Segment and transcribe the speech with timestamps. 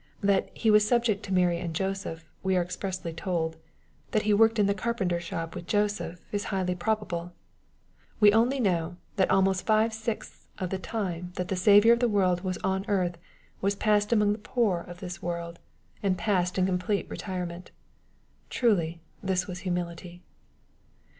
[0.21, 3.57] That He was" subject to Mary and Joseph," we are expressly told.
[4.09, 7.33] That He worked in the carpenter's shop with Joseph, is highly probable.
[8.19, 12.09] We only know, that almost five sixths of the time that the Saviour oi' the
[12.09, 13.19] world wag on earth
[13.61, 15.59] %vas passed among the poor of this world,
[16.01, 16.19] and MATTHEW^ CHAP.
[16.19, 16.25] III.
[16.25, 17.71] 17 passed in complete retirement.
[18.49, 20.21] Truly this was ha« militj.